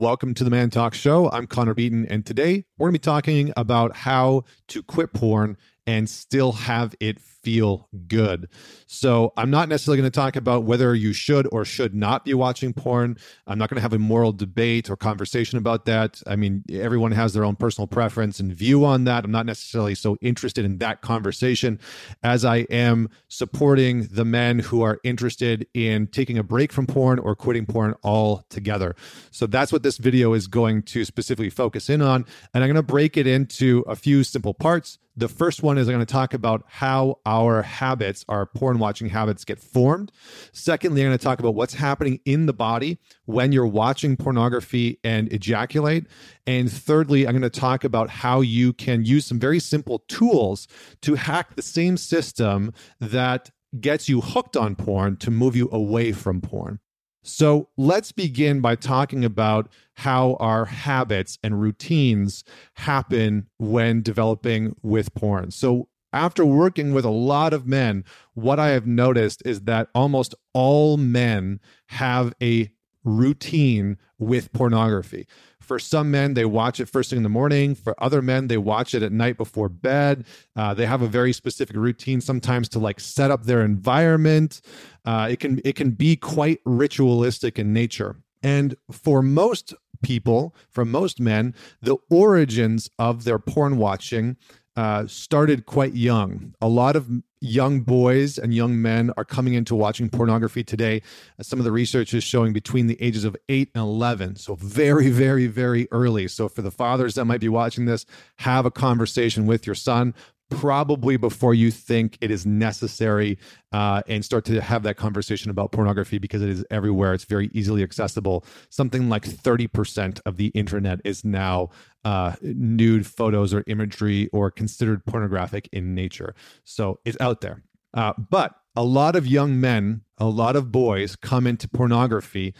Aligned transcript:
Welcome 0.00 0.32
to 0.34 0.44
the 0.44 0.50
ManTalks 0.50 0.94
Show. 0.94 1.28
I'm 1.28 1.48
Connor 1.48 1.74
Beaton, 1.74 2.06
and 2.06 2.24
today 2.24 2.66
we're 2.78 2.86
going 2.86 2.94
to 2.94 3.00
be 3.00 3.02
talking 3.02 3.52
about 3.56 3.96
how 3.96 4.44
to 4.68 4.80
quit 4.80 5.12
porn 5.12 5.56
and 5.88 6.08
still 6.08 6.52
have 6.52 6.94
it 7.00 7.18
feel 7.48 7.88
good. 8.06 8.46
So, 8.86 9.32
I'm 9.38 9.48
not 9.48 9.70
necessarily 9.70 10.02
going 10.02 10.10
to 10.10 10.14
talk 10.14 10.36
about 10.36 10.64
whether 10.64 10.94
you 10.94 11.14
should 11.14 11.48
or 11.50 11.64
should 11.64 11.94
not 11.94 12.26
be 12.26 12.34
watching 12.34 12.74
porn. 12.74 13.16
I'm 13.46 13.56
not 13.56 13.70
going 13.70 13.76
to 13.76 13.80
have 13.80 13.94
a 13.94 13.98
moral 13.98 14.32
debate 14.32 14.90
or 14.90 14.96
conversation 14.98 15.56
about 15.56 15.86
that. 15.86 16.22
I 16.26 16.36
mean, 16.36 16.62
everyone 16.70 17.12
has 17.12 17.32
their 17.32 17.46
own 17.46 17.56
personal 17.56 17.86
preference 17.86 18.38
and 18.38 18.52
view 18.52 18.84
on 18.84 19.04
that. 19.04 19.24
I'm 19.24 19.30
not 19.30 19.46
necessarily 19.46 19.94
so 19.94 20.18
interested 20.20 20.66
in 20.66 20.76
that 20.78 21.00
conversation 21.00 21.80
as 22.22 22.44
I 22.44 22.58
am 22.68 23.08
supporting 23.28 24.08
the 24.10 24.26
men 24.26 24.58
who 24.58 24.82
are 24.82 25.00
interested 25.02 25.66
in 25.72 26.08
taking 26.08 26.36
a 26.36 26.42
break 26.42 26.70
from 26.70 26.86
porn 26.86 27.18
or 27.18 27.34
quitting 27.34 27.64
porn 27.64 27.94
altogether. 28.04 28.94
So, 29.30 29.46
that's 29.46 29.72
what 29.72 29.82
this 29.82 29.96
video 29.96 30.34
is 30.34 30.48
going 30.48 30.82
to 30.82 31.06
specifically 31.06 31.48
focus 31.48 31.88
in 31.88 32.02
on. 32.02 32.26
And 32.52 32.62
I'm 32.62 32.68
going 32.68 32.74
to 32.76 32.82
break 32.82 33.16
it 33.16 33.26
into 33.26 33.84
a 33.88 33.96
few 33.96 34.22
simple 34.22 34.52
parts. 34.52 34.98
The 35.18 35.28
first 35.28 35.64
one 35.64 35.78
is 35.78 35.88
I'm 35.88 35.94
going 35.94 36.06
to 36.06 36.12
talk 36.12 36.32
about 36.32 36.62
how 36.68 37.18
our 37.26 37.37
habits, 37.62 38.24
our 38.28 38.46
porn 38.46 38.78
watching 38.78 39.08
habits, 39.08 39.44
get 39.44 39.58
formed. 39.58 40.12
Secondly, 40.52 41.02
I'm 41.02 41.08
going 41.08 41.18
to 41.18 41.24
talk 41.24 41.40
about 41.40 41.54
what's 41.54 41.74
happening 41.74 42.20
in 42.24 42.46
the 42.46 42.52
body 42.52 42.98
when 43.26 43.52
you're 43.52 43.66
watching 43.66 44.16
pornography 44.16 44.98
and 45.04 45.32
ejaculate. 45.32 46.06
And 46.46 46.70
thirdly, 46.70 47.26
I'm 47.26 47.32
going 47.32 47.42
to 47.42 47.60
talk 47.60 47.84
about 47.84 48.10
how 48.10 48.40
you 48.40 48.72
can 48.72 49.04
use 49.04 49.26
some 49.26 49.38
very 49.38 49.60
simple 49.60 50.00
tools 50.08 50.68
to 51.02 51.14
hack 51.14 51.56
the 51.56 51.62
same 51.62 51.96
system 51.96 52.72
that 53.00 53.50
gets 53.80 54.08
you 54.08 54.20
hooked 54.20 54.56
on 54.56 54.74
porn 54.74 55.16
to 55.16 55.30
move 55.30 55.54
you 55.54 55.68
away 55.72 56.12
from 56.12 56.40
porn. 56.40 56.80
So 57.22 57.68
let's 57.76 58.12
begin 58.12 58.60
by 58.60 58.74
talking 58.76 59.24
about 59.24 59.68
how 59.94 60.36
our 60.40 60.64
habits 60.64 61.38
and 61.42 61.60
routines 61.60 62.44
happen 62.74 63.48
when 63.58 64.02
developing 64.02 64.76
with 64.82 65.12
porn. 65.14 65.50
So, 65.50 65.88
after 66.12 66.44
working 66.44 66.92
with 66.92 67.04
a 67.04 67.10
lot 67.10 67.52
of 67.52 67.66
men, 67.66 68.04
what 68.34 68.58
I 68.58 68.68
have 68.68 68.86
noticed 68.86 69.42
is 69.44 69.62
that 69.62 69.88
almost 69.94 70.34
all 70.52 70.96
men 70.96 71.60
have 71.86 72.34
a 72.42 72.70
routine 73.04 73.98
with 74.18 74.52
pornography. 74.52 75.26
For 75.60 75.78
some 75.78 76.10
men, 76.10 76.32
they 76.32 76.46
watch 76.46 76.80
it 76.80 76.88
first 76.88 77.10
thing 77.10 77.18
in 77.18 77.22
the 77.22 77.28
morning. 77.28 77.74
For 77.74 77.94
other 78.02 78.22
men, 78.22 78.48
they 78.48 78.56
watch 78.56 78.94
it 78.94 79.02
at 79.02 79.12
night 79.12 79.36
before 79.36 79.68
bed. 79.68 80.24
Uh, 80.56 80.72
they 80.72 80.86
have 80.86 81.02
a 81.02 81.06
very 81.06 81.32
specific 81.32 81.76
routine 81.76 82.22
sometimes 82.22 82.70
to 82.70 82.78
like 82.78 83.00
set 83.00 83.30
up 83.30 83.44
their 83.44 83.62
environment. 83.62 84.62
Uh, 85.04 85.28
it 85.30 85.40
can 85.40 85.60
it 85.64 85.76
can 85.76 85.90
be 85.90 86.16
quite 86.16 86.60
ritualistic 86.64 87.58
in 87.58 87.74
nature. 87.74 88.16
And 88.42 88.76
for 88.90 89.20
most 89.20 89.74
people, 90.02 90.54
for 90.70 90.86
most 90.86 91.20
men, 91.20 91.54
the 91.82 91.98
origins 92.08 92.88
of 92.98 93.24
their 93.24 93.38
porn 93.38 93.76
watching 93.76 94.38
uh, 94.76 95.06
started 95.06 95.66
quite 95.66 95.94
young. 95.94 96.54
A 96.60 96.68
lot 96.68 96.96
of 96.96 97.08
young 97.40 97.80
boys 97.80 98.38
and 98.38 98.52
young 98.54 98.80
men 98.80 99.12
are 99.16 99.24
coming 99.24 99.54
into 99.54 99.74
watching 99.74 100.08
pornography 100.08 100.64
today. 100.64 101.02
Some 101.40 101.58
of 101.58 101.64
the 101.64 101.72
research 101.72 102.14
is 102.14 102.24
showing 102.24 102.52
between 102.52 102.86
the 102.86 103.00
ages 103.00 103.24
of 103.24 103.36
8 103.48 103.70
and 103.74 103.82
11. 103.82 104.36
So, 104.36 104.54
very, 104.56 105.10
very, 105.10 105.46
very 105.46 105.88
early. 105.90 106.28
So, 106.28 106.48
for 106.48 106.62
the 106.62 106.70
fathers 106.70 107.14
that 107.14 107.24
might 107.24 107.40
be 107.40 107.48
watching 107.48 107.86
this, 107.86 108.06
have 108.38 108.66
a 108.66 108.70
conversation 108.70 109.46
with 109.46 109.66
your 109.66 109.74
son 109.74 110.14
probably 110.50 111.16
before 111.16 111.54
you 111.54 111.70
think 111.70 112.16
it 112.20 112.30
is 112.30 112.46
necessary 112.46 113.38
uh, 113.72 114.02
and 114.08 114.24
start 114.24 114.44
to 114.46 114.60
have 114.60 114.82
that 114.82 114.96
conversation 114.96 115.50
about 115.50 115.72
pornography 115.72 116.18
because 116.18 116.42
it 116.42 116.48
is 116.48 116.64
everywhere. 116.70 117.12
It's 117.12 117.24
very 117.24 117.50
easily 117.52 117.82
accessible. 117.82 118.44
Something 118.70 119.08
like 119.08 119.24
30% 119.24 120.20
of 120.24 120.36
the 120.36 120.46
internet 120.48 121.00
is 121.04 121.24
now 121.24 121.68
uh, 122.04 122.34
nude 122.42 123.06
photos 123.06 123.52
or 123.52 123.64
imagery 123.66 124.28
or 124.32 124.50
considered 124.50 125.04
pornographic 125.04 125.68
in 125.72 125.94
nature. 125.94 126.34
So 126.64 127.00
it's 127.04 127.20
out 127.20 127.40
there. 127.40 127.62
Uh, 127.94 128.12
but 128.30 128.54
a 128.76 128.84
lot 128.84 129.16
of 129.16 129.26
young 129.26 129.60
men, 129.60 130.02
a 130.18 130.26
lot 130.26 130.56
of 130.56 130.70
boys 130.70 131.16
come 131.16 131.46
into 131.46 131.68
pornography 131.68 132.54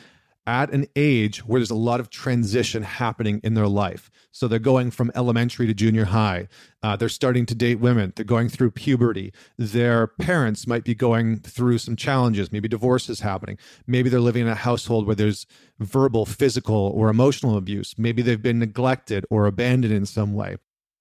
at 0.48 0.72
an 0.72 0.86
age 0.96 1.44
where 1.44 1.60
there's 1.60 1.70
a 1.70 1.74
lot 1.74 2.00
of 2.00 2.08
transition 2.08 2.82
happening 2.82 3.38
in 3.44 3.52
their 3.52 3.68
life. 3.68 4.10
So 4.32 4.48
they're 4.48 4.58
going 4.58 4.90
from 4.90 5.12
elementary 5.14 5.66
to 5.66 5.74
junior 5.74 6.06
high. 6.06 6.48
Uh, 6.82 6.96
they're 6.96 7.10
starting 7.10 7.44
to 7.46 7.54
date 7.54 7.80
women. 7.80 8.14
They're 8.16 8.24
going 8.24 8.48
through 8.48 8.70
puberty. 8.70 9.30
Their 9.58 10.06
parents 10.06 10.66
might 10.66 10.84
be 10.84 10.94
going 10.94 11.40
through 11.40 11.76
some 11.78 11.96
challenges. 11.96 12.50
Maybe 12.50 12.66
divorce 12.66 13.10
is 13.10 13.20
happening. 13.20 13.58
Maybe 13.86 14.08
they're 14.08 14.20
living 14.20 14.42
in 14.42 14.48
a 14.48 14.54
household 14.54 15.06
where 15.06 15.14
there's 15.14 15.44
verbal, 15.80 16.24
physical, 16.24 16.92
or 16.94 17.10
emotional 17.10 17.58
abuse. 17.58 17.94
Maybe 17.98 18.22
they've 18.22 18.40
been 18.40 18.58
neglected 18.58 19.26
or 19.28 19.46
abandoned 19.46 19.92
in 19.92 20.06
some 20.06 20.32
way. 20.32 20.56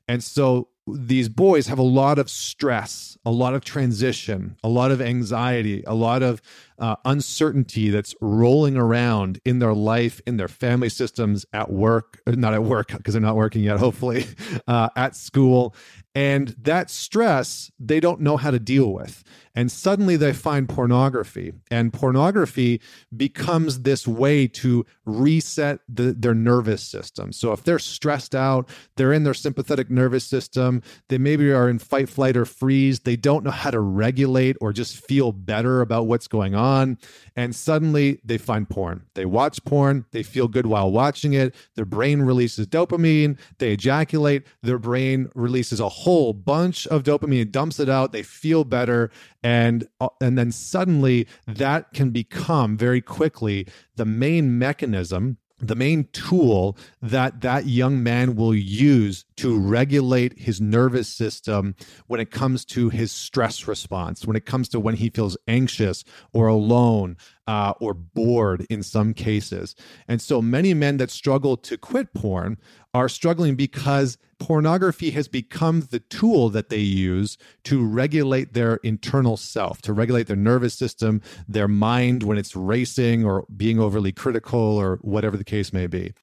And 0.10 0.22
so 0.22 0.68
these 0.88 1.30
boys 1.30 1.68
have 1.68 1.80
a 1.80 1.84
lot 1.84 2.18
of 2.18 2.30
stress, 2.30 3.18
a 3.26 3.32
lot 3.32 3.54
of 3.54 3.64
transition, 3.64 4.58
a 4.64 4.70
lot 4.70 4.92
of 4.92 5.02
anxiety, 5.02 5.84
a 5.86 5.94
lot 5.94 6.24
of 6.24 6.42
uh, 6.80 6.96
uncertainty 7.06 7.90
that's 7.90 8.16
rolling 8.22 8.78
around 8.78 9.40
in 9.46 9.60
their 9.60 9.74
life, 9.74 10.22
in 10.28 10.38
their 10.38 10.48
family 10.48 10.90
systems, 10.90 11.46
at 11.54 11.72
work, 11.72 12.22
uh, 12.28 12.32
not 12.32 12.54
at 12.54 12.64
work 12.64 12.90
because 12.96 13.14
they're 13.14 13.22
not 13.22 13.36
working 13.36 13.64
yet, 13.64 13.80
hopefully, 13.80 14.26
uh, 14.68 14.90
at 14.96 15.16
school. 15.16 15.76
And 16.14 16.50
that 16.62 16.90
stress, 16.90 17.72
they 17.80 18.00
don't 18.00 18.22
know 18.22 18.38
how 18.38 18.50
to 18.50 18.60
deal 18.60 18.92
with. 18.92 19.24
And 19.54 19.72
suddenly 19.72 20.18
they 20.18 20.34
find 20.34 20.70
pornography, 20.70 21.52
and 21.72 21.92
pornography 21.92 22.80
becomes 23.16 23.82
this 23.82 24.08
way 24.08 24.48
to 24.48 24.86
reset 25.06 25.80
the, 25.90 26.14
their 26.14 26.36
nervous 26.36 26.84
system. 26.84 27.32
So 27.32 27.54
if 27.54 27.64
they're 27.64 27.80
stressed 27.80 28.36
out, 28.36 28.70
they're 28.98 29.14
in 29.14 29.24
their 29.24 29.34
sympathetic 29.34 29.90
nervous 29.90 30.26
system, 30.26 30.84
they 31.10 31.18
maybe 31.18 31.52
are 31.52 31.70
in 31.70 31.80
fight, 31.80 32.08
flight, 32.08 32.38
or 32.38 32.46
freeze, 32.46 33.00
they 33.00 33.16
don't 33.16 33.44
know 33.44 33.52
how 33.52 33.72
to 33.72 33.80
regulate 33.80 34.58
or 34.62 34.74
just 34.74 35.04
feel 35.08 35.32
better 35.32 35.82
about 35.82 36.06
what's 36.06 36.28
going 36.28 36.54
on 36.54 36.67
on, 36.68 36.98
and 37.36 37.56
suddenly 37.56 38.20
they 38.24 38.38
find 38.38 38.70
porn. 38.70 39.04
They 39.16 39.26
watch 39.26 39.64
porn, 39.64 40.06
they 40.12 40.24
feel 40.24 40.48
good 40.48 40.66
while 40.66 40.92
watching 40.92 41.34
it, 41.34 41.56
their 41.76 41.86
brain 41.86 42.22
releases 42.22 42.68
dopamine, 42.68 43.40
they 43.58 43.72
ejaculate, 43.72 44.44
their 44.62 44.78
brain 44.78 45.30
releases 45.34 45.80
a 45.80 45.90
whole 45.90 46.34
bunch 46.34 46.86
of 46.88 47.04
dopamine, 47.04 47.52
dumps 47.52 47.80
it 47.80 47.90
out, 47.90 48.12
they 48.12 48.24
feel 48.24 48.64
better, 48.64 49.10
and 49.42 49.88
uh, 50.02 50.10
and 50.22 50.38
then 50.38 50.52
suddenly 50.52 51.28
that 51.48 51.94
can 51.94 52.10
become 52.12 52.78
very 52.78 53.02
quickly 53.02 53.66
the 53.96 54.06
main 54.06 54.60
mechanism 54.60 55.38
the 55.60 55.76
main 55.76 56.08
tool 56.12 56.78
that 57.02 57.42
that 57.42 57.66
young 57.66 58.04
man 58.04 58.36
will 58.36 58.54
use 58.54 59.26
to 59.38 59.58
regulate 59.58 60.38
his 60.38 60.62
nervous 60.62 61.08
system 61.08 61.76
when 62.06 62.20
it 62.20 62.30
comes 62.30 62.64
to 62.66 62.90
his 62.90 63.12
stress 63.12 63.68
response, 63.68 64.26
when 64.26 64.36
it 64.36 64.46
comes 64.46 64.70
to 64.70 64.80
when 64.80 64.96
he 64.96 65.10
feels 65.10 65.38
anxious 65.48 66.04
or 66.32 66.48
alone 66.48 67.18
uh, 67.48 67.74
or 67.80 67.94
bored 67.94 68.66
in 68.70 68.84
some 68.84 69.14
cases. 69.14 69.76
And 70.08 70.22
so 70.22 70.42
many 70.42 70.74
men 70.74 70.98
that 70.98 71.10
struggle 71.10 71.58
to 71.58 71.78
quit 71.78 72.14
porn 72.14 72.58
are 72.94 73.10
struggling 73.10 73.56
because 73.56 74.18
pornography 74.40 75.12
has 75.12 75.28
become 75.28 75.82
the 75.92 76.00
tool 76.00 76.50
that 76.50 76.70
they 76.70 76.78
use 76.78 77.38
to 77.64 77.86
regulate 77.86 78.54
their 78.54 78.76
internal 78.78 79.38
self, 79.38 79.82
to 79.82 79.94
regulate 79.94 80.28
their 80.28 80.36
nervous 80.36 80.74
system, 80.74 81.22
their 81.48 81.68
mind 81.68 82.24
when 82.24 82.38
it's 82.38 82.56
racing 82.56 83.26
or 83.26 83.46
being 83.56 83.80
overly 83.80 84.12
critical 84.12 84.60
or 84.60 84.98
whatever 85.02 85.38
the 85.38 85.44
case 85.44 85.74
may 85.74 85.88
be. 85.88 86.14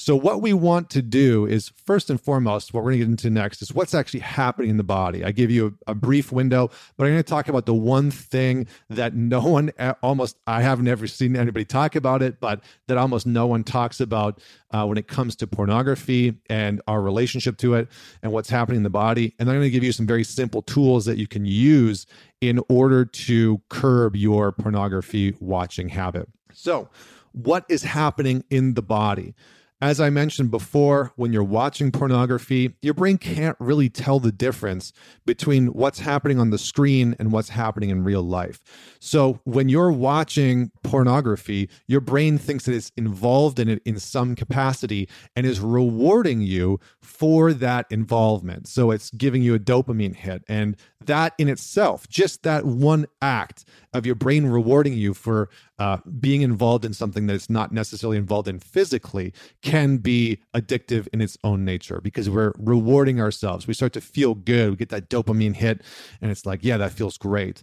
So, 0.00 0.16
what 0.16 0.40
we 0.40 0.54
want 0.54 0.88
to 0.90 1.02
do 1.02 1.44
is 1.44 1.72
first 1.84 2.08
and 2.08 2.18
foremost, 2.18 2.72
what 2.72 2.82
we're 2.82 2.92
going 2.92 3.00
to 3.00 3.04
get 3.04 3.10
into 3.10 3.28
next 3.28 3.60
is 3.60 3.74
what's 3.74 3.94
actually 3.94 4.20
happening 4.20 4.70
in 4.70 4.78
the 4.78 4.82
body. 4.82 5.22
I 5.22 5.30
give 5.30 5.50
you 5.50 5.76
a, 5.86 5.90
a, 5.90 5.94
brief 5.94 6.32
window, 6.32 6.70
but 6.96 7.04
I'm 7.04 7.12
going 7.12 7.22
to 7.22 7.28
talk 7.28 7.48
about 7.50 7.66
the 7.66 7.74
one 7.74 8.10
thing 8.10 8.66
that 8.88 9.14
no 9.14 9.42
one, 9.42 9.70
almost, 10.02 10.38
I 10.46 10.62
have 10.62 10.80
never 10.80 11.06
seen 11.06 11.36
anybody 11.36 11.66
talk 11.66 11.96
about 11.96 12.22
it, 12.22 12.40
but 12.40 12.64
that 12.88 12.96
almost 12.96 13.26
no 13.26 13.46
one 13.46 13.62
talks 13.62 14.00
about 14.00 14.40
uh, 14.70 14.86
when 14.86 14.96
it 14.96 15.06
comes 15.06 15.36
to 15.36 15.46
pornography 15.46 16.32
and 16.48 16.80
our 16.86 17.02
relationship 17.02 17.58
to 17.58 17.74
it 17.74 17.86
and 18.22 18.32
what's 18.32 18.48
happening 18.48 18.78
in 18.78 18.84
the 18.84 18.88
body. 18.88 19.34
And 19.38 19.50
I'm 19.50 19.56
going 19.56 19.66
to 19.66 19.70
give 19.70 19.84
you 19.84 19.92
some 19.92 20.06
very 20.06 20.24
simple 20.24 20.62
tools 20.62 21.04
that 21.04 21.18
you 21.18 21.26
can 21.26 21.44
use 21.44 22.06
in 22.40 22.58
order 22.70 23.04
to 23.04 23.60
curb 23.68 24.16
your 24.16 24.50
pornography 24.50 25.34
watching 25.40 25.90
habit. 25.90 26.26
So, 26.54 26.88
what 27.32 27.66
is 27.68 27.82
happening 27.82 28.44
in 28.48 28.72
the 28.72 28.82
body? 28.82 29.34
As 29.82 29.98
I 29.98 30.10
mentioned 30.10 30.50
before, 30.50 31.10
when 31.16 31.32
you're 31.32 31.42
watching 31.42 31.90
pornography, 31.90 32.74
your 32.82 32.92
brain 32.92 33.16
can't 33.16 33.56
really 33.58 33.88
tell 33.88 34.20
the 34.20 34.30
difference 34.30 34.92
between 35.24 35.68
what's 35.68 35.98
happening 35.98 36.38
on 36.38 36.50
the 36.50 36.58
screen 36.58 37.16
and 37.18 37.32
what's 37.32 37.48
happening 37.48 37.88
in 37.88 38.04
real 38.04 38.22
life. 38.22 38.60
So 39.00 39.40
when 39.44 39.70
you're 39.70 39.90
watching 39.90 40.70
pornography, 40.82 41.70
your 41.86 42.02
brain 42.02 42.36
thinks 42.36 42.66
that 42.66 42.74
it's 42.74 42.92
involved 42.98 43.58
in 43.58 43.70
it 43.70 43.80
in 43.86 43.98
some 43.98 44.34
capacity 44.34 45.08
and 45.34 45.46
is 45.46 45.60
rewarding 45.60 46.42
you 46.42 46.78
for 47.00 47.54
that 47.54 47.86
involvement. 47.88 48.68
So 48.68 48.90
it's 48.90 49.10
giving 49.12 49.42
you 49.42 49.54
a 49.54 49.58
dopamine 49.58 50.14
hit. 50.14 50.44
And 50.46 50.76
that 51.06 51.32
in 51.38 51.48
itself, 51.48 52.06
just 52.08 52.42
that 52.42 52.66
one 52.66 53.06
act 53.22 53.64
of 53.94 54.04
your 54.04 54.14
brain 54.14 54.46
rewarding 54.46 54.92
you 54.92 55.14
for 55.14 55.48
uh, 55.78 55.96
being 56.20 56.42
involved 56.42 56.84
in 56.84 56.92
something 56.92 57.26
that 57.26 57.34
it's 57.34 57.48
not 57.48 57.72
necessarily 57.72 58.18
involved 58.18 58.46
in 58.46 58.58
physically 58.58 59.32
can 59.70 59.98
be 59.98 60.40
addictive 60.52 61.06
in 61.12 61.20
its 61.20 61.38
own 61.44 61.64
nature 61.64 62.00
because 62.02 62.28
we're 62.28 62.52
rewarding 62.58 63.20
ourselves. 63.20 63.68
We 63.68 63.74
start 63.74 63.92
to 63.92 64.00
feel 64.00 64.34
good. 64.34 64.70
We 64.70 64.76
get 64.76 64.88
that 64.88 65.08
dopamine 65.08 65.54
hit, 65.54 65.82
and 66.20 66.30
it's 66.30 66.44
like, 66.44 66.64
yeah, 66.64 66.76
that 66.78 66.92
feels 66.92 67.16
great. 67.16 67.62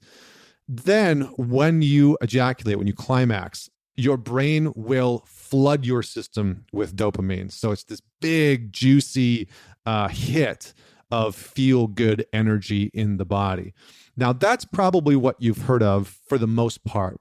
Then, 0.69 1.23
when 1.35 1.81
you 1.81 2.17
ejaculate, 2.21 2.77
when 2.77 2.87
you 2.87 2.93
climax, 2.93 3.69
your 3.97 4.15
brain 4.15 4.71
will 4.75 5.23
flood 5.25 5.85
your 5.85 6.01
system 6.01 6.65
with 6.71 6.95
dopamine. 6.95 7.51
So 7.51 7.71
it's 7.71 7.83
this 7.83 8.01
big, 8.21 8.71
juicy 8.71 9.49
uh, 9.85 10.07
hit 10.07 10.73
of 11.11 11.35
feel 11.35 11.87
good 11.87 12.25
energy 12.31 12.89
in 12.93 13.17
the 13.17 13.25
body. 13.25 13.73
Now, 14.15 14.31
that's 14.31 14.65
probably 14.65 15.15
what 15.15 15.35
you've 15.39 15.63
heard 15.63 15.83
of 15.83 16.17
for 16.29 16.37
the 16.37 16.47
most 16.47 16.85
part. 16.85 17.19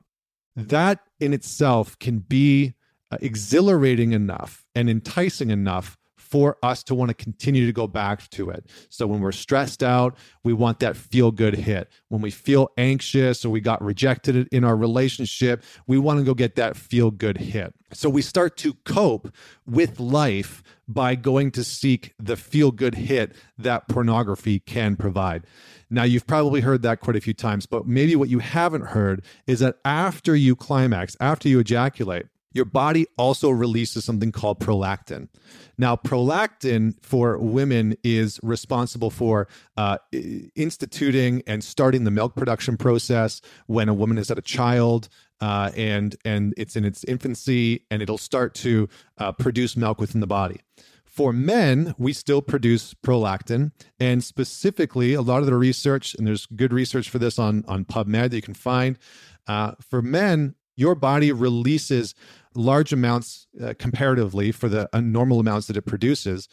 That 0.55 1.01
in 1.19 1.33
itself 1.33 1.99
can 1.99 2.19
be 2.19 2.75
exhilarating 3.21 4.13
enough 4.13 4.65
and 4.75 4.89
enticing 4.89 5.51
enough 5.51 5.97
for 6.27 6.57
us 6.63 6.83
to 6.83 6.95
want 6.95 7.09
to 7.09 7.15
continue 7.15 7.67
to 7.67 7.73
go 7.73 7.87
back 7.87 8.29
to 8.31 8.51
it. 8.51 8.67
So 8.89 9.07
when 9.07 9.21
we're 9.21 9.33
stressed 9.33 9.83
out, 9.83 10.17
we 10.43 10.53
want 10.53 10.81
that 10.81 10.97
feel 10.97 11.31
good 11.31 11.55
hit. 11.55 11.89
When 12.09 12.21
we 12.21 12.31
feel 12.31 12.71
anxious 12.77 13.45
or 13.45 13.51
we 13.51 13.61
got 13.61 13.83
rejected 13.83 14.49
in 14.51 14.65
our 14.65 14.77
relationship, 14.77 15.63
we 15.87 15.99
want 15.99 16.19
to 16.19 16.25
go 16.25 16.35
get 16.35 16.57
that 16.57 16.77
feel 16.77 17.11
good 17.13 17.39
hit. 17.39 17.75
So 17.93 18.09
we 18.09 18.23
start 18.23 18.57
to 18.59 18.75
cope 18.85 19.33
with 19.67 20.01
life 20.01 20.63
by 20.89 21.15
going 21.15 21.53
to 21.53 21.63
seek 21.63 22.13
the 22.19 22.37
feel 22.37 22.73
good 22.73 22.97
hit 22.97 23.35
that 23.57 23.89
pornography 23.89 24.59
can 24.59 24.97
provide. 24.97 25.45
Now, 25.89 26.03
you've 26.03 26.27
probably 26.27 26.63
heard 26.63 26.83
that 26.83 27.01
quite 27.01 27.17
a 27.17 27.21
few 27.21 27.35
times, 27.35 27.67
but 27.67 27.87
maybe 27.87 28.17
what 28.17 28.29
you 28.29 28.41
haven't 28.41 28.87
heard 28.87 29.25
is 29.47 29.61
that 29.61 29.77
after 29.85 30.35
you 30.35 30.57
climax, 30.57 31.17
after 31.21 31.49
you 31.49 31.61
ejaculate, 31.61 32.27
your 32.57 32.65
body 32.65 33.07
also 33.19 33.51
releases 33.51 34.05
something 34.05 34.33
called 34.33 34.59
prolactin. 34.59 35.29
Now, 35.77 35.95
prolactin 35.95 36.95
for 37.03 37.39
women 37.39 37.97
is 38.03 38.41
responsible 38.43 39.11
for 39.11 39.47
uh, 39.77 39.99
instituting 40.55 41.43
and 41.47 41.63
starting 41.63 42.05
the 42.05 42.11
milk 42.11 42.35
production 42.35 42.79
process 42.79 43.43
when 43.67 43.91
a 43.91 43.95
woman 43.95 44.17
has 44.17 44.31
had 44.31 44.39
a 44.39 44.43
child. 44.43 45.09
Uh, 45.39 45.71
and 45.77 46.17
and 46.25 46.55
it's 46.57 46.77
in 46.77 46.85
its 46.87 47.05
infancy, 47.05 47.85
and 47.91 48.01
it'll 48.01 48.17
start 48.17 48.55
to 48.55 48.89
uh, 49.19 49.31
produce 49.33 49.77
milk 49.77 50.01
within 50.01 50.23
the 50.23 50.27
body. 50.27 50.63
For 51.05 51.31
men, 51.31 51.95
we 51.99 52.15
still 52.15 52.41
produce 52.41 52.95
prolactin, 52.95 53.73
and 54.01 54.25
specifically, 54.25 55.13
a 55.13 55.21
lot 55.21 55.41
of 55.41 55.47
the 55.47 55.55
research, 55.55 56.15
and 56.15 56.27
there's 56.27 56.47
good 56.47 56.73
research 56.73 57.11
for 57.11 57.19
this 57.19 57.39
on 57.39 57.67
on 57.69 57.85
PubMed 57.85 58.31
that 58.31 58.37
you 58.37 58.41
can 58.41 58.55
find. 58.55 58.99
Uh, 59.47 59.73
for 59.79 60.01
men, 60.01 60.55
your 60.77 60.95
body 60.95 61.33
releases 61.33 62.15
large 62.57 62.93
amounts 62.93 63.47
uh, 63.63 63.75
comparatively 63.79 64.53
for 64.53 64.69
the 64.69 64.89
uh, 64.93 65.01
normal 65.01 65.41
amounts 65.41 65.67
that 65.67 65.77
it 65.77 65.83
produces, 65.83 66.49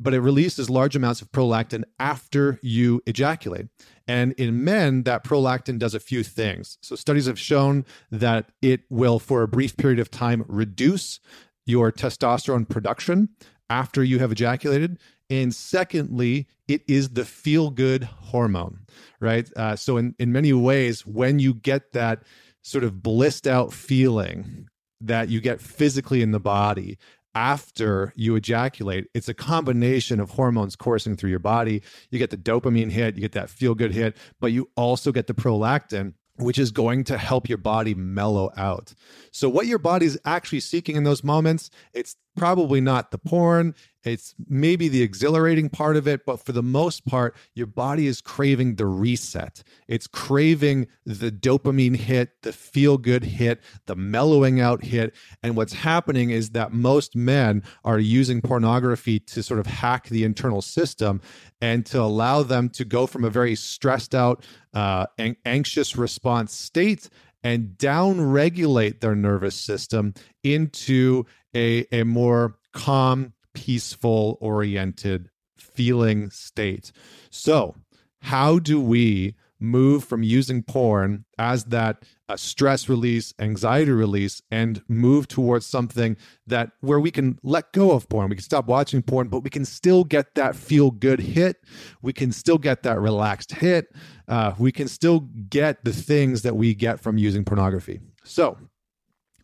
but 0.00 0.14
it 0.14 0.20
releases 0.20 0.70
large 0.70 0.94
amounts 0.94 1.20
of 1.20 1.30
prolactin 1.32 1.84
after 1.98 2.58
you 2.62 3.02
ejaculate. 3.06 3.66
And 4.06 4.32
in 4.32 4.64
men, 4.64 5.02
that 5.02 5.24
prolactin 5.24 5.78
does 5.78 5.94
a 5.94 6.00
few 6.00 6.22
things. 6.22 6.78
So 6.80 6.96
studies 6.96 7.26
have 7.26 7.38
shown 7.38 7.84
that 8.10 8.50
it 8.62 8.82
will, 8.88 9.18
for 9.18 9.42
a 9.42 9.48
brief 9.48 9.76
period 9.76 9.98
of 9.98 10.10
time, 10.10 10.44
reduce 10.48 11.20
your 11.66 11.92
testosterone 11.92 12.68
production 12.68 13.30
after 13.68 14.02
you 14.02 14.18
have 14.18 14.32
ejaculated. 14.32 14.98
And 15.28 15.54
secondly, 15.54 16.46
it 16.68 16.82
is 16.88 17.10
the 17.10 17.24
feel 17.24 17.70
good 17.70 18.04
hormone, 18.04 18.86
right? 19.20 19.50
Uh, 19.54 19.76
so, 19.76 19.98
in, 19.98 20.14
in 20.18 20.32
many 20.32 20.54
ways, 20.54 21.04
when 21.04 21.38
you 21.38 21.52
get 21.52 21.92
that 21.92 22.22
sort 22.62 22.84
of 22.84 23.02
blissed 23.02 23.46
out 23.46 23.72
feeling 23.72 24.68
that 25.00 25.28
you 25.28 25.40
get 25.40 25.60
physically 25.60 26.22
in 26.22 26.32
the 26.32 26.40
body 26.40 26.98
after 27.34 28.12
you 28.16 28.34
ejaculate, 28.34 29.06
it's 29.14 29.28
a 29.28 29.34
combination 29.34 30.18
of 30.18 30.30
hormones 30.30 30.74
coursing 30.74 31.16
through 31.16 31.30
your 31.30 31.38
body. 31.38 31.82
You 32.10 32.18
get 32.18 32.30
the 32.30 32.36
dopamine 32.36 32.90
hit, 32.90 33.14
you 33.14 33.20
get 33.20 33.32
that 33.32 33.48
feel 33.48 33.76
good 33.76 33.92
hit, 33.92 34.16
but 34.40 34.50
you 34.50 34.70
also 34.76 35.12
get 35.12 35.28
the 35.28 35.34
prolactin, 35.34 36.14
which 36.36 36.58
is 36.58 36.72
going 36.72 37.04
to 37.04 37.16
help 37.16 37.48
your 37.48 37.58
body 37.58 37.94
mellow 37.94 38.50
out. 38.56 38.92
So, 39.30 39.48
what 39.48 39.66
your 39.66 39.78
body's 39.78 40.18
actually 40.24 40.60
seeking 40.60 40.96
in 40.96 41.04
those 41.04 41.22
moments, 41.22 41.70
it's 41.92 42.16
probably 42.36 42.80
not 42.80 43.12
the 43.12 43.18
porn. 43.18 43.74
It's 44.08 44.34
maybe 44.48 44.88
the 44.88 45.02
exhilarating 45.02 45.68
part 45.68 45.96
of 45.96 46.08
it, 46.08 46.24
but 46.26 46.44
for 46.44 46.52
the 46.52 46.62
most 46.62 47.06
part, 47.06 47.36
your 47.54 47.66
body 47.66 48.06
is 48.06 48.20
craving 48.20 48.76
the 48.76 48.86
reset. 48.86 49.62
It's 49.86 50.06
craving 50.06 50.88
the 51.04 51.30
dopamine 51.30 51.96
hit, 51.96 52.42
the 52.42 52.52
feel 52.52 52.98
good 52.98 53.24
hit, 53.24 53.62
the 53.86 53.96
mellowing 53.96 54.60
out 54.60 54.84
hit. 54.84 55.14
And 55.42 55.56
what's 55.56 55.72
happening 55.72 56.30
is 56.30 56.50
that 56.50 56.72
most 56.72 57.14
men 57.14 57.62
are 57.84 57.98
using 57.98 58.40
pornography 58.40 59.20
to 59.20 59.42
sort 59.42 59.60
of 59.60 59.66
hack 59.66 60.08
the 60.08 60.24
internal 60.24 60.62
system 60.62 61.20
and 61.60 61.84
to 61.86 62.00
allow 62.00 62.42
them 62.42 62.68
to 62.70 62.84
go 62.84 63.06
from 63.06 63.24
a 63.24 63.30
very 63.30 63.54
stressed 63.54 64.14
out, 64.14 64.44
uh, 64.74 65.06
anxious 65.44 65.96
response 65.96 66.52
state 66.54 67.08
and 67.42 67.78
down 67.78 68.20
regulate 68.20 69.00
their 69.00 69.14
nervous 69.14 69.54
system 69.54 70.14
into 70.42 71.24
a, 71.54 71.86
a 71.92 72.04
more 72.04 72.56
calm, 72.72 73.32
peaceful, 73.64 74.38
oriented 74.40 75.30
feeling 75.58 76.30
state. 76.30 76.92
So, 77.30 77.74
how 78.20 78.58
do 78.58 78.80
we 78.80 79.34
move 79.60 80.04
from 80.04 80.22
using 80.22 80.62
porn 80.62 81.24
as 81.38 81.64
that 81.64 82.04
uh, 82.28 82.36
stress 82.36 82.88
release, 82.88 83.34
anxiety 83.38 83.90
release, 83.90 84.40
and 84.50 84.82
move 84.88 85.26
towards 85.26 85.66
something 85.66 86.16
that 86.46 86.70
where 86.80 87.00
we 87.00 87.10
can 87.10 87.38
let 87.42 87.72
go 87.72 87.90
of 87.92 88.08
porn. 88.08 88.28
We 88.28 88.36
can 88.36 88.44
stop 88.44 88.66
watching 88.66 89.02
porn, 89.02 89.28
but 89.28 89.40
we 89.40 89.50
can 89.50 89.64
still 89.64 90.04
get 90.04 90.34
that 90.34 90.54
feel 90.54 90.90
good 90.90 91.20
hit. 91.20 91.56
We 92.02 92.12
can 92.12 92.32
still 92.32 92.58
get 92.58 92.82
that 92.84 93.00
relaxed 93.00 93.52
hit. 93.52 93.86
Uh, 94.28 94.54
we 94.58 94.72
can 94.72 94.88
still 94.88 95.20
get 95.50 95.84
the 95.84 95.92
things 95.92 96.42
that 96.42 96.56
we 96.56 96.74
get 96.74 97.00
from 97.00 97.18
using 97.18 97.44
pornography. 97.44 98.00
So, 98.24 98.58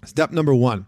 step 0.05 0.31
number 0.31 0.55
one 0.55 0.87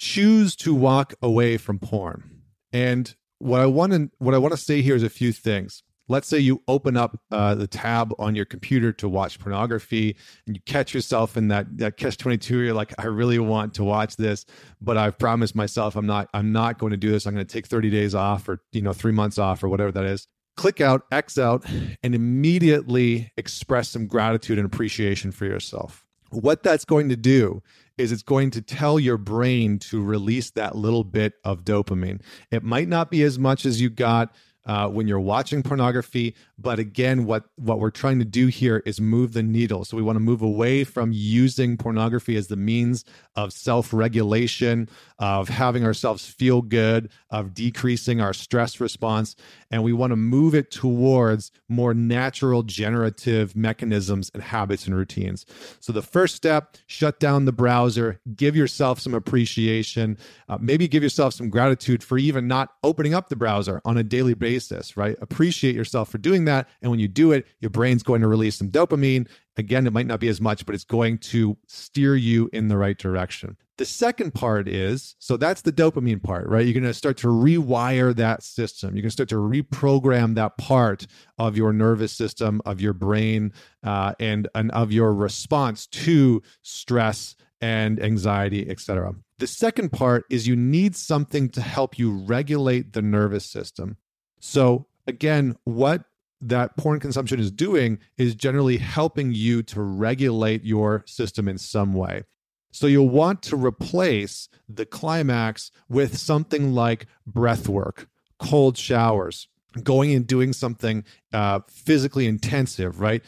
choose 0.00 0.56
to 0.56 0.74
walk 0.74 1.14
away 1.20 1.58
from 1.58 1.78
porn. 1.78 2.42
And 2.72 3.14
what 3.38 3.60
I 3.60 3.66
want 3.66 3.92
to 3.92 4.10
what 4.18 4.34
I 4.34 4.38
want 4.38 4.52
to 4.52 4.56
say 4.60 4.80
here 4.80 4.96
is 4.96 5.02
a 5.02 5.10
few 5.10 5.30
things. 5.30 5.82
Let's 6.08 6.26
say 6.26 6.38
you 6.38 6.62
open 6.66 6.96
up 6.96 7.20
uh, 7.30 7.54
the 7.54 7.68
tab 7.68 8.12
on 8.18 8.34
your 8.34 8.46
computer 8.46 8.92
to 8.94 9.08
watch 9.08 9.38
pornography 9.38 10.16
and 10.46 10.56
you 10.56 10.62
catch 10.66 10.92
yourself 10.92 11.36
in 11.36 11.48
that, 11.48 11.78
that 11.78 11.98
catch 11.98 12.16
22 12.16 12.58
you're 12.58 12.74
like 12.74 12.92
i 12.98 13.06
really 13.06 13.38
want 13.38 13.74
to 13.74 13.84
watch 13.84 14.16
this 14.16 14.44
but 14.80 14.96
i've 14.96 15.16
promised 15.18 15.54
myself 15.54 15.94
i'm 15.94 16.06
not 16.06 16.28
i'm 16.34 16.50
not 16.50 16.78
going 16.78 16.90
to 16.90 16.96
do 16.96 17.12
this. 17.12 17.26
I'm 17.26 17.34
going 17.34 17.46
to 17.46 17.52
take 17.52 17.68
30 17.68 17.90
days 17.90 18.12
off 18.12 18.48
or 18.48 18.60
you 18.72 18.82
know 18.82 18.92
three 18.92 19.12
months 19.12 19.38
off 19.38 19.62
or 19.62 19.68
whatever 19.68 19.92
that 19.92 20.04
is. 20.04 20.26
Click 20.56 20.80
out 20.80 21.02
x 21.12 21.38
out 21.38 21.64
and 22.02 22.12
immediately 22.14 23.30
express 23.36 23.90
some 23.90 24.08
gratitude 24.08 24.58
and 24.58 24.66
appreciation 24.66 25.30
for 25.30 25.44
yourself. 25.44 26.04
What 26.30 26.64
that's 26.64 26.84
going 26.84 27.08
to 27.10 27.16
do 27.16 27.62
is 28.00 28.12
it's 28.12 28.22
going 28.22 28.50
to 28.50 28.62
tell 28.62 28.98
your 28.98 29.16
brain 29.16 29.78
to 29.78 30.02
release 30.02 30.50
that 30.50 30.74
little 30.74 31.04
bit 31.04 31.34
of 31.44 31.64
dopamine 31.64 32.20
it 32.50 32.62
might 32.62 32.88
not 32.88 33.10
be 33.10 33.22
as 33.22 33.38
much 33.38 33.64
as 33.66 33.80
you 33.80 33.90
got 33.90 34.34
uh, 34.66 34.88
when 34.88 35.08
you're 35.08 35.20
watching 35.20 35.62
pornography. 35.62 36.34
But 36.60 36.78
again, 36.78 37.24
what 37.24 37.44
what 37.56 37.78
we're 37.78 37.90
trying 37.90 38.18
to 38.18 38.24
do 38.24 38.48
here 38.48 38.82
is 38.84 39.00
move 39.00 39.32
the 39.32 39.42
needle. 39.42 39.84
So 39.84 39.96
we 39.96 40.02
want 40.02 40.16
to 40.16 40.20
move 40.20 40.42
away 40.42 40.84
from 40.84 41.10
using 41.12 41.76
pornography 41.76 42.36
as 42.36 42.48
the 42.48 42.56
means 42.56 43.04
of 43.36 43.52
self-regulation, 43.52 44.88
of 45.18 45.48
having 45.48 45.84
ourselves 45.84 46.26
feel 46.26 46.62
good, 46.62 47.10
of 47.30 47.54
decreasing 47.54 48.20
our 48.20 48.32
stress 48.32 48.80
response, 48.80 49.36
and 49.70 49.82
we 49.82 49.92
want 49.92 50.10
to 50.10 50.16
move 50.16 50.54
it 50.54 50.70
towards 50.70 51.50
more 51.68 51.94
natural 51.94 52.62
generative 52.62 53.56
mechanisms 53.56 54.30
and 54.34 54.42
habits 54.42 54.86
and 54.86 54.94
routines. 54.94 55.46
So 55.80 55.92
the 55.92 56.02
first 56.02 56.36
step, 56.36 56.76
shut 56.86 57.20
down 57.20 57.44
the 57.44 57.52
browser, 57.52 58.20
give 58.36 58.56
yourself 58.56 59.00
some 59.00 59.14
appreciation, 59.14 60.18
uh, 60.48 60.58
maybe 60.60 60.88
give 60.88 61.02
yourself 61.02 61.34
some 61.34 61.48
gratitude 61.48 62.02
for 62.02 62.18
even 62.18 62.46
not 62.46 62.74
opening 62.82 63.14
up 63.14 63.28
the 63.28 63.36
browser 63.36 63.80
on 63.84 63.96
a 63.96 64.02
daily 64.02 64.34
basis 64.34 64.90
right? 64.96 65.16
Appreciate 65.20 65.74
yourself 65.74 66.10
for 66.10 66.18
doing 66.18 66.44
that. 66.50 66.68
And 66.82 66.90
when 66.90 67.00
you 67.00 67.08
do 67.08 67.32
it, 67.32 67.46
your 67.60 67.70
brain's 67.70 68.02
going 68.02 68.20
to 68.20 68.28
release 68.28 68.56
some 68.56 68.70
dopamine. 68.70 69.28
Again, 69.56 69.86
it 69.86 69.92
might 69.92 70.06
not 70.06 70.20
be 70.20 70.28
as 70.28 70.40
much, 70.40 70.66
but 70.66 70.74
it's 70.74 70.84
going 70.84 71.18
to 71.18 71.56
steer 71.66 72.16
you 72.16 72.48
in 72.52 72.68
the 72.68 72.76
right 72.76 72.98
direction. 72.98 73.56
The 73.78 73.84
second 73.86 74.34
part 74.34 74.68
is 74.68 75.16
so 75.18 75.36
that's 75.36 75.62
the 75.62 75.72
dopamine 75.72 76.22
part, 76.22 76.48
right? 76.48 76.66
You're 76.66 76.74
going 76.74 76.84
to 76.84 76.94
start 76.94 77.16
to 77.18 77.28
rewire 77.28 78.14
that 78.16 78.42
system. 78.42 78.94
You're 78.94 79.02
going 79.02 79.10
to 79.10 79.12
start 79.12 79.30
to 79.30 79.36
reprogram 79.36 80.34
that 80.34 80.58
part 80.58 81.06
of 81.38 81.56
your 81.56 81.72
nervous 81.72 82.12
system, 82.12 82.60
of 82.66 82.80
your 82.80 82.92
brain, 82.92 83.52
uh, 83.82 84.12
and, 84.20 84.48
and 84.54 84.70
of 84.72 84.92
your 84.92 85.14
response 85.14 85.86
to 85.86 86.42
stress 86.62 87.36
and 87.60 88.02
anxiety, 88.02 88.68
etc. 88.68 89.14
The 89.38 89.46
second 89.46 89.92
part 89.92 90.24
is 90.28 90.46
you 90.46 90.56
need 90.56 90.94
something 90.96 91.48
to 91.50 91.62
help 91.62 91.98
you 91.98 92.12
regulate 92.12 92.92
the 92.92 93.02
nervous 93.02 93.46
system. 93.46 93.96
So, 94.40 94.86
again, 95.06 95.56
what 95.64 96.04
that 96.40 96.76
porn 96.76 97.00
consumption 97.00 97.38
is 97.38 97.50
doing 97.50 97.98
is 98.16 98.34
generally 98.34 98.78
helping 98.78 99.32
you 99.32 99.62
to 99.64 99.80
regulate 99.80 100.64
your 100.64 101.04
system 101.06 101.48
in 101.48 101.58
some 101.58 101.92
way. 101.92 102.24
So 102.72 102.86
you'll 102.86 103.08
want 103.08 103.42
to 103.42 103.56
replace 103.56 104.48
the 104.68 104.86
climax 104.86 105.70
with 105.88 106.16
something 106.16 106.72
like 106.72 107.06
breath 107.26 107.68
work, 107.68 108.08
cold 108.38 108.78
showers, 108.78 109.48
going 109.82 110.12
and 110.14 110.26
doing 110.26 110.52
something 110.52 111.04
uh, 111.32 111.60
physically 111.68 112.26
intensive, 112.26 113.00
right? 113.00 113.22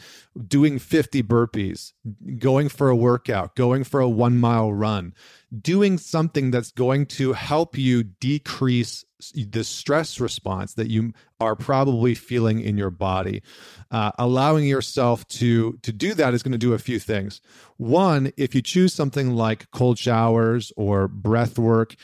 Doing 0.47 0.79
50 0.79 1.23
burpees, 1.23 1.93
going 2.37 2.69
for 2.69 2.89
a 2.89 2.95
workout, 2.95 3.55
going 3.55 3.83
for 3.83 3.99
a 3.99 4.09
one 4.09 4.37
mile 4.37 4.73
run, 4.73 5.13
doing 5.61 5.97
something 5.97 6.51
that's 6.51 6.71
going 6.71 7.05
to 7.05 7.33
help 7.33 7.77
you 7.77 8.03
decrease 8.03 9.05
the 9.33 9.63
stress 9.63 10.19
response 10.19 10.73
that 10.73 10.89
you 10.89 11.13
are 11.39 11.55
probably 11.55 12.13
feeling 12.13 12.59
in 12.59 12.77
your 12.77 12.89
body. 12.89 13.41
Uh, 13.91 14.11
allowing 14.17 14.65
yourself 14.65 15.25
to 15.27 15.79
to 15.83 15.93
do 15.93 16.13
that 16.13 16.33
is 16.33 16.43
going 16.43 16.51
to 16.51 16.57
do 16.57 16.73
a 16.73 16.79
few 16.79 16.99
things. 16.99 17.39
One, 17.77 18.33
if 18.35 18.53
you 18.53 18.61
choose 18.61 18.93
something 18.93 19.35
like 19.35 19.71
cold 19.71 19.97
showers 19.97 20.73
or 20.75 21.07
breath 21.07 21.57
work, 21.57 21.95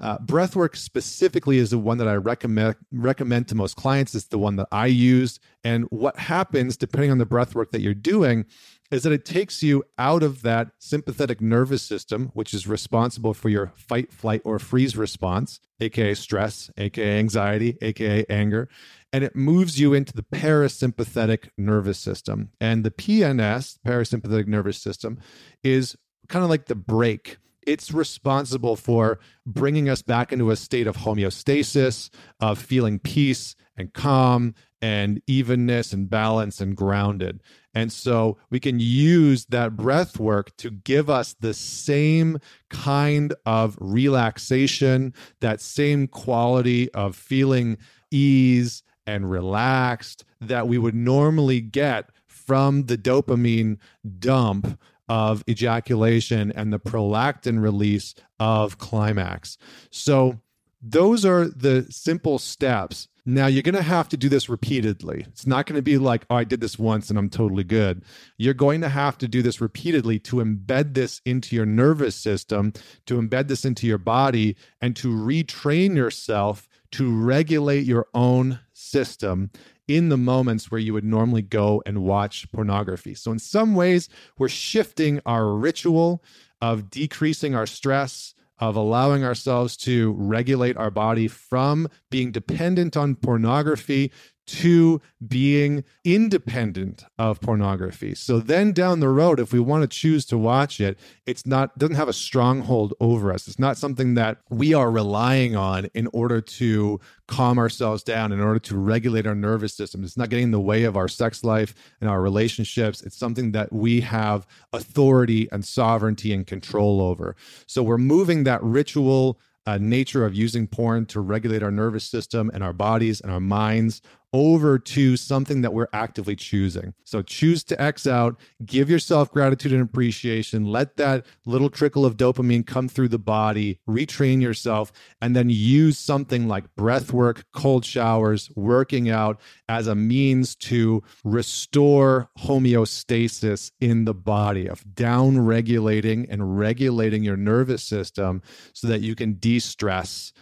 uh, 0.00 0.18
breathwork 0.18 0.76
specifically 0.76 1.58
is 1.58 1.70
the 1.70 1.78
one 1.78 1.98
that 1.98 2.08
I 2.08 2.14
recommend 2.14 2.76
recommend 2.92 3.48
to 3.48 3.54
most 3.54 3.76
clients. 3.76 4.14
It's 4.14 4.26
the 4.26 4.38
one 4.38 4.56
that 4.56 4.68
I 4.70 4.86
use. 4.86 5.40
And 5.64 5.84
what 5.90 6.16
happens, 6.16 6.76
depending 6.76 7.10
on 7.10 7.18
the 7.18 7.26
breathwork 7.26 7.72
that 7.72 7.80
you're 7.80 7.94
doing, 7.94 8.46
is 8.90 9.02
that 9.02 9.12
it 9.12 9.24
takes 9.24 9.62
you 9.62 9.84
out 9.98 10.22
of 10.22 10.42
that 10.42 10.70
sympathetic 10.78 11.40
nervous 11.40 11.82
system, 11.82 12.30
which 12.32 12.54
is 12.54 12.66
responsible 12.66 13.34
for 13.34 13.48
your 13.48 13.72
fight, 13.74 14.12
flight, 14.12 14.40
or 14.44 14.58
freeze 14.58 14.96
response, 14.96 15.60
aka 15.80 16.14
stress, 16.14 16.70
aka 16.78 17.18
anxiety, 17.18 17.76
aka 17.82 18.24
anger, 18.30 18.68
and 19.12 19.24
it 19.24 19.34
moves 19.34 19.80
you 19.80 19.94
into 19.94 20.12
the 20.12 20.22
parasympathetic 20.22 21.48
nervous 21.58 21.98
system. 21.98 22.50
And 22.60 22.84
the 22.84 22.90
PNS, 22.90 23.78
parasympathetic 23.86 24.46
nervous 24.46 24.78
system, 24.78 25.18
is 25.64 25.96
kind 26.28 26.44
of 26.44 26.50
like 26.50 26.66
the 26.66 26.74
brake 26.74 27.38
it's 27.68 27.92
responsible 27.92 28.76
for 28.76 29.20
bringing 29.44 29.90
us 29.90 30.00
back 30.00 30.32
into 30.32 30.50
a 30.50 30.56
state 30.56 30.86
of 30.86 30.96
homeostasis, 30.96 32.08
of 32.40 32.58
feeling 32.58 32.98
peace 32.98 33.54
and 33.76 33.92
calm 33.92 34.54
and 34.80 35.20
evenness 35.26 35.92
and 35.92 36.08
balance 36.08 36.62
and 36.62 36.74
grounded. 36.74 37.42
And 37.74 37.92
so 37.92 38.38
we 38.48 38.58
can 38.58 38.80
use 38.80 39.44
that 39.50 39.76
breath 39.76 40.18
work 40.18 40.56
to 40.56 40.70
give 40.70 41.10
us 41.10 41.34
the 41.38 41.52
same 41.52 42.38
kind 42.70 43.34
of 43.44 43.76
relaxation, 43.78 45.12
that 45.40 45.60
same 45.60 46.06
quality 46.06 46.90
of 46.94 47.16
feeling 47.16 47.76
ease 48.10 48.82
and 49.06 49.30
relaxed 49.30 50.24
that 50.40 50.66
we 50.68 50.78
would 50.78 50.94
normally 50.94 51.60
get 51.60 52.08
from 52.26 52.84
the 52.84 52.96
dopamine 52.96 53.76
dump 54.18 54.80
of 55.08 55.42
ejaculation 55.48 56.52
and 56.52 56.72
the 56.72 56.78
prolactin 56.78 57.60
release 57.60 58.14
of 58.38 58.78
climax. 58.78 59.58
So, 59.90 60.40
those 60.80 61.24
are 61.24 61.48
the 61.48 61.86
simple 61.90 62.38
steps. 62.38 63.08
Now, 63.26 63.46
you're 63.46 63.64
going 63.64 63.74
to 63.74 63.82
have 63.82 64.08
to 64.10 64.16
do 64.16 64.28
this 64.28 64.48
repeatedly. 64.48 65.24
It's 65.26 65.46
not 65.46 65.66
going 65.66 65.76
to 65.76 65.82
be 65.82 65.98
like, 65.98 66.24
oh, 66.30 66.36
I 66.36 66.44
did 66.44 66.60
this 66.60 66.78
once 66.78 67.10
and 67.10 67.18
I'm 67.18 67.28
totally 67.28 67.64
good. 67.64 68.04
You're 68.36 68.54
going 68.54 68.80
to 68.82 68.88
have 68.88 69.18
to 69.18 69.28
do 69.28 69.42
this 69.42 69.60
repeatedly 69.60 70.20
to 70.20 70.36
embed 70.36 70.94
this 70.94 71.20
into 71.26 71.56
your 71.56 71.66
nervous 71.66 72.14
system, 72.14 72.72
to 73.06 73.20
embed 73.20 73.48
this 73.48 73.64
into 73.64 73.88
your 73.88 73.98
body, 73.98 74.56
and 74.80 74.94
to 74.96 75.08
retrain 75.08 75.96
yourself 75.96 76.68
to 76.92 77.14
regulate 77.14 77.84
your 77.84 78.06
own 78.14 78.60
system 78.72 79.50
in 79.88 80.10
the 80.10 80.16
moments 80.16 80.70
where 80.70 80.80
you 80.80 80.92
would 80.92 81.04
normally 81.04 81.42
go 81.42 81.82
and 81.86 82.04
watch 82.04 82.50
pornography. 82.52 83.14
So, 83.14 83.32
in 83.32 83.38
some 83.38 83.74
ways, 83.74 84.08
we're 84.38 84.48
shifting 84.48 85.20
our 85.26 85.48
ritual 85.48 86.22
of 86.60 86.90
decreasing 86.90 87.54
our 87.54 87.66
stress, 87.66 88.34
of 88.58 88.76
allowing 88.76 89.24
ourselves 89.24 89.76
to 89.78 90.12
regulate 90.12 90.76
our 90.76 90.90
body 90.90 91.26
from 91.26 91.88
being 92.10 92.30
dependent 92.30 92.96
on 92.96 93.14
pornography 93.14 94.12
to 94.48 95.00
being 95.26 95.84
independent 96.04 97.04
of 97.18 97.40
pornography. 97.40 98.14
So 98.14 98.40
then 98.40 98.72
down 98.72 99.00
the 99.00 99.10
road 99.10 99.38
if 99.38 99.52
we 99.52 99.60
want 99.60 99.82
to 99.82 99.88
choose 99.88 100.24
to 100.26 100.38
watch 100.38 100.80
it, 100.80 100.98
it's 101.26 101.46
not 101.46 101.76
doesn't 101.78 101.96
have 101.96 102.08
a 102.08 102.14
stronghold 102.14 102.94
over 102.98 103.32
us. 103.32 103.46
It's 103.46 103.58
not 103.58 103.76
something 103.76 104.14
that 104.14 104.38
we 104.48 104.72
are 104.72 104.90
relying 104.90 105.54
on 105.54 105.86
in 105.94 106.08
order 106.14 106.40
to 106.40 106.98
calm 107.26 107.58
ourselves 107.58 108.02
down 108.02 108.32
in 108.32 108.40
order 108.40 108.58
to 108.58 108.78
regulate 108.78 109.26
our 109.26 109.34
nervous 109.34 109.74
system. 109.74 110.02
It's 110.02 110.16
not 110.16 110.30
getting 110.30 110.44
in 110.44 110.50
the 110.50 110.60
way 110.60 110.84
of 110.84 110.96
our 110.96 111.08
sex 111.08 111.44
life 111.44 111.74
and 112.00 112.08
our 112.08 112.22
relationships. 112.22 113.02
It's 113.02 113.18
something 113.18 113.52
that 113.52 113.70
we 113.70 114.00
have 114.00 114.46
authority 114.72 115.46
and 115.52 115.62
sovereignty 115.62 116.32
and 116.32 116.46
control 116.46 117.02
over. 117.02 117.36
So 117.66 117.82
we're 117.82 117.98
moving 117.98 118.44
that 118.44 118.62
ritual 118.62 119.38
uh, 119.68 119.76
nature 119.76 120.24
of 120.24 120.34
using 120.34 120.66
porn 120.66 121.04
to 121.04 121.20
regulate 121.20 121.62
our 121.62 121.70
nervous 121.70 122.04
system 122.04 122.50
and 122.54 122.64
our 122.64 122.72
bodies 122.72 123.20
and 123.20 123.30
our 123.30 123.40
minds 123.40 124.00
over 124.32 124.78
to 124.78 125.16
something 125.16 125.62
that 125.62 125.72
we're 125.72 125.88
actively 125.92 126.36
choosing. 126.36 126.94
So 127.04 127.22
choose 127.22 127.64
to 127.64 127.80
X 127.80 128.06
out, 128.06 128.38
give 128.64 128.90
yourself 128.90 129.30
gratitude 129.30 129.72
and 129.72 129.82
appreciation, 129.82 130.64
let 130.64 130.96
that 130.96 131.24
little 131.46 131.70
trickle 131.70 132.04
of 132.04 132.16
dopamine 132.16 132.66
come 132.66 132.88
through 132.88 133.08
the 133.08 133.18
body, 133.18 133.80
retrain 133.88 134.42
yourself, 134.42 134.92
and 135.22 135.34
then 135.34 135.48
use 135.48 135.98
something 135.98 136.48
like 136.48 136.74
breath 136.76 137.12
work, 137.12 137.44
cold 137.52 137.84
showers, 137.84 138.50
working 138.54 139.08
out 139.08 139.40
as 139.68 139.86
a 139.86 139.94
means 139.94 140.54
to 140.56 141.02
restore 141.24 142.28
homeostasis 142.38 143.70
in 143.80 144.04
the 144.04 144.14
body, 144.14 144.66
of 144.66 144.94
down 144.94 145.38
regulating 145.38 146.28
and 146.30 146.58
regulating 146.58 147.22
your 147.22 147.36
nervous 147.36 147.82
system 147.82 148.42
so 148.72 148.86
that 148.86 149.00
you 149.00 149.14
can 149.14 149.34
de 149.34 149.58
stress 149.58 150.32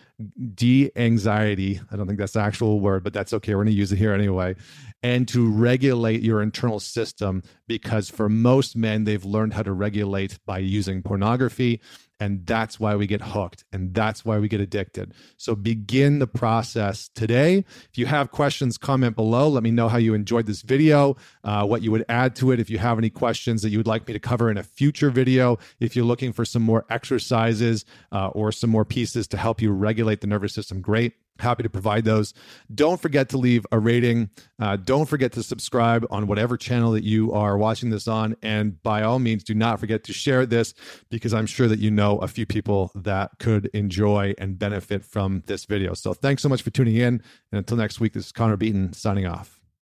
de 0.54 0.90
anxiety. 0.96 1.80
I 1.90 1.96
don't 1.96 2.06
think 2.06 2.18
that's 2.18 2.32
the 2.32 2.40
actual 2.40 2.80
word, 2.80 3.04
but 3.04 3.12
that's 3.12 3.32
okay. 3.34 3.54
We're 3.54 3.64
going 3.64 3.74
to 3.74 3.78
use 3.78 3.92
it 3.92 3.98
here 3.98 4.14
anyway. 4.14 4.56
And 5.02 5.28
to 5.28 5.50
regulate 5.50 6.22
your 6.22 6.42
internal 6.42 6.80
system, 6.80 7.42
because 7.68 8.08
for 8.08 8.28
most 8.28 8.76
men, 8.76 9.04
they've 9.04 9.24
learned 9.24 9.52
how 9.52 9.62
to 9.62 9.72
regulate 9.72 10.38
by 10.46 10.58
using 10.58 11.02
pornography 11.02 11.80
and 12.18 12.46
that's 12.46 12.80
why 12.80 12.96
we 12.96 13.06
get 13.06 13.20
hooked 13.20 13.64
and 13.72 13.94
that's 13.94 14.24
why 14.24 14.38
we 14.38 14.48
get 14.48 14.60
addicted. 14.60 15.14
So 15.36 15.54
begin 15.54 16.18
the 16.18 16.26
process 16.26 17.08
today. 17.14 17.58
If 17.58 17.98
you 17.98 18.06
have 18.06 18.30
questions, 18.30 18.78
comment 18.78 19.16
below. 19.16 19.48
Let 19.48 19.62
me 19.62 19.70
know 19.70 19.88
how 19.88 19.98
you 19.98 20.14
enjoyed 20.14 20.46
this 20.46 20.62
video, 20.62 21.16
uh, 21.44 21.66
what 21.66 21.82
you 21.82 21.90
would 21.90 22.04
add 22.08 22.34
to 22.36 22.52
it. 22.52 22.60
If 22.60 22.70
you 22.70 22.78
have 22.78 22.98
any 22.98 23.10
questions 23.10 23.62
that 23.62 23.70
you 23.70 23.78
would 23.78 23.86
like 23.86 24.06
me 24.06 24.14
to 24.14 24.20
cover 24.20 24.50
in 24.50 24.56
a 24.56 24.62
future 24.62 25.10
video, 25.10 25.58
if 25.80 25.94
you're 25.94 26.04
looking 26.04 26.32
for 26.32 26.44
some 26.44 26.62
more 26.62 26.86
exercises 26.90 27.84
uh, 28.12 28.28
or 28.28 28.52
some 28.52 28.70
more 28.70 28.84
pieces 28.84 29.26
to 29.28 29.36
help 29.36 29.60
you 29.60 29.70
regulate 29.72 30.20
the 30.20 30.26
nervous 30.26 30.54
system, 30.54 30.80
great 30.80 31.14
happy 31.38 31.62
to 31.62 31.70
provide 31.70 32.04
those. 32.04 32.34
Don't 32.74 33.00
forget 33.00 33.28
to 33.30 33.38
leave 33.38 33.66
a 33.72 33.78
rating. 33.78 34.30
Uh, 34.58 34.76
don't 34.76 35.06
forget 35.06 35.32
to 35.32 35.42
subscribe 35.42 36.06
on 36.10 36.26
whatever 36.26 36.56
channel 36.56 36.92
that 36.92 37.04
you 37.04 37.32
are 37.32 37.56
watching 37.58 37.90
this 37.90 38.08
on. 38.08 38.36
And 38.42 38.82
by 38.82 39.02
all 39.02 39.18
means 39.18 39.44
do 39.44 39.54
not 39.54 39.80
forget 39.80 40.04
to 40.04 40.12
share 40.12 40.46
this 40.46 40.74
because 41.10 41.34
i'm 41.34 41.46
sure 41.46 41.68
that 41.68 41.78
you 41.78 41.90
know 41.90 42.18
a 42.18 42.28
few 42.28 42.46
people 42.46 42.90
that 42.94 43.30
could 43.38 43.66
enjoy 43.74 44.34
and 44.38 44.58
benefit 44.58 45.04
from 45.04 45.42
this 45.46 45.64
video. 45.64 45.94
So 45.94 46.14
thanks 46.14 46.42
so 46.42 46.48
much 46.48 46.62
for 46.62 46.70
tuning 46.70 46.96
in. 46.96 47.22
And 47.52 47.58
until 47.58 47.76
next 47.76 48.00
week 48.00 48.12
this 48.12 48.26
is 48.26 48.32
connor 48.32 48.56
beaton 48.56 48.92
signing 48.92 49.26
off 49.26 49.55